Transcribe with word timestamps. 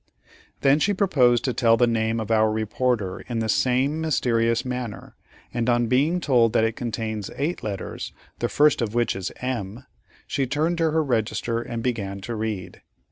Then 0.61 0.79
she 0.79 0.95
proposed 0.95 1.45
to 1.45 1.53
tell 1.53 1.77
the 1.77 1.85
name 1.85 2.19
of 2.19 2.31
our 2.31 2.51
reporter 2.51 3.19
in 3.29 3.37
the 3.37 3.47
same 3.47 4.01
mysterious 4.01 4.65
manner, 4.65 5.13
and 5.53 5.69
on 5.69 5.85
being 5.85 6.19
told 6.19 6.53
that 6.53 6.63
it 6.63 6.75
contains 6.75 7.29
eight 7.35 7.61
letters, 7.61 8.11
the 8.39 8.49
first 8.49 8.81
of 8.81 8.95
which 8.95 9.15
is 9.15 9.31
"M," 9.43 9.85
she 10.25 10.47
turned 10.47 10.79
to 10.79 10.89
her 10.89 11.03
register 11.03 11.61
and 11.61 11.73
again 11.85 12.13
began 12.13 12.21
to 12.21 12.35
read. 12.35 12.81